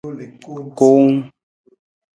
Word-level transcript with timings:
Kuung. 0.77 1.15